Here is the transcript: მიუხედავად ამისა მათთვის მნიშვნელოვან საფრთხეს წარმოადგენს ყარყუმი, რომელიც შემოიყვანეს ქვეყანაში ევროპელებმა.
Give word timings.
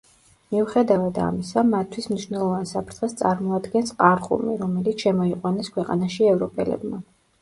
მიუხედავად 0.53 1.17
ამისა 1.25 1.63
მათთვის 1.73 2.07
მნიშვნელოვან 2.13 2.65
საფრთხეს 2.71 3.15
წარმოადგენს 3.19 3.95
ყარყუმი, 3.99 4.57
რომელიც 4.63 5.05
შემოიყვანეს 5.07 5.71
ქვეყანაში 5.77 6.31
ევროპელებმა. 6.33 7.05